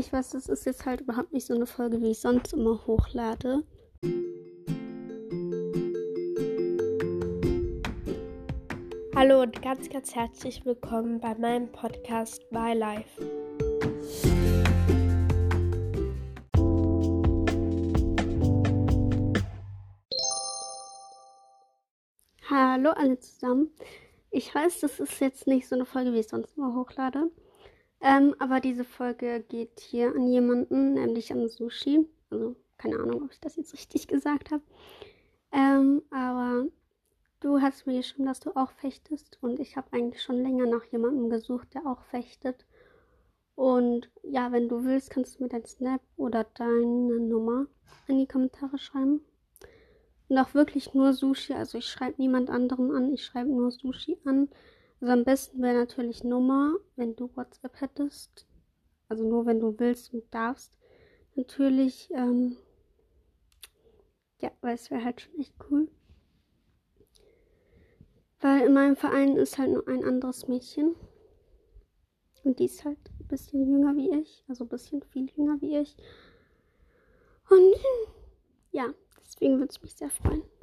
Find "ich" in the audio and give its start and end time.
0.00-0.14, 2.12-2.20, 24.30-24.54, 26.20-26.28, 33.32-33.40, 39.60-39.76, 51.78-51.86, 53.12-53.24, 74.20-74.44, 75.78-75.96